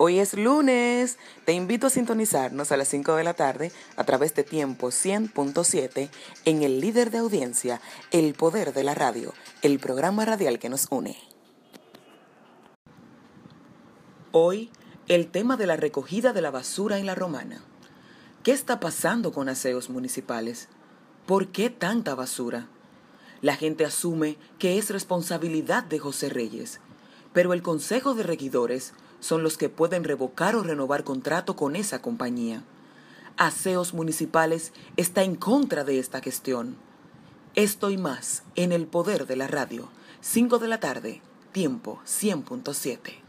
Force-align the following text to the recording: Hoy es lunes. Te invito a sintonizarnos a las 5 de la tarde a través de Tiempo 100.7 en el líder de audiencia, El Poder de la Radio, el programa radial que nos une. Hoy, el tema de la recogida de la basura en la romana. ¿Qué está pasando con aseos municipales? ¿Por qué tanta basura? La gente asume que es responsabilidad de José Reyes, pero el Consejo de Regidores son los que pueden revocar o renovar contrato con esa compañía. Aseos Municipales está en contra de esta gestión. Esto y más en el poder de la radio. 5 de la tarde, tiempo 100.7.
Hoy 0.00 0.20
es 0.20 0.34
lunes. 0.34 1.18
Te 1.44 1.52
invito 1.54 1.88
a 1.88 1.90
sintonizarnos 1.90 2.70
a 2.70 2.76
las 2.76 2.86
5 2.86 3.16
de 3.16 3.24
la 3.24 3.34
tarde 3.34 3.72
a 3.96 4.04
través 4.04 4.32
de 4.32 4.44
Tiempo 4.44 4.90
100.7 4.92 6.08
en 6.44 6.62
el 6.62 6.80
líder 6.80 7.10
de 7.10 7.18
audiencia, 7.18 7.80
El 8.12 8.34
Poder 8.34 8.72
de 8.72 8.84
la 8.84 8.94
Radio, 8.94 9.34
el 9.60 9.80
programa 9.80 10.24
radial 10.24 10.60
que 10.60 10.68
nos 10.68 10.86
une. 10.90 11.16
Hoy, 14.30 14.70
el 15.08 15.32
tema 15.32 15.56
de 15.56 15.66
la 15.66 15.74
recogida 15.74 16.32
de 16.32 16.42
la 16.42 16.52
basura 16.52 16.98
en 16.98 17.06
la 17.06 17.16
romana. 17.16 17.64
¿Qué 18.44 18.52
está 18.52 18.78
pasando 18.78 19.32
con 19.32 19.48
aseos 19.48 19.90
municipales? 19.90 20.68
¿Por 21.26 21.48
qué 21.48 21.70
tanta 21.70 22.14
basura? 22.14 22.68
La 23.40 23.56
gente 23.56 23.84
asume 23.84 24.38
que 24.60 24.78
es 24.78 24.90
responsabilidad 24.90 25.82
de 25.82 25.98
José 25.98 26.28
Reyes, 26.28 26.80
pero 27.32 27.52
el 27.52 27.62
Consejo 27.62 28.14
de 28.14 28.22
Regidores 28.22 28.94
son 29.20 29.42
los 29.42 29.58
que 29.58 29.68
pueden 29.68 30.04
revocar 30.04 30.56
o 30.56 30.62
renovar 30.62 31.04
contrato 31.04 31.56
con 31.56 31.76
esa 31.76 32.00
compañía. 32.00 32.62
Aseos 33.36 33.94
Municipales 33.94 34.72
está 34.96 35.22
en 35.22 35.36
contra 35.36 35.84
de 35.84 35.98
esta 35.98 36.20
gestión. 36.20 36.76
Esto 37.54 37.90
y 37.90 37.96
más 37.96 38.42
en 38.56 38.72
el 38.72 38.86
poder 38.86 39.26
de 39.26 39.36
la 39.36 39.46
radio. 39.46 39.88
5 40.20 40.58
de 40.58 40.68
la 40.68 40.80
tarde, 40.80 41.22
tiempo 41.52 42.00
100.7. 42.04 43.27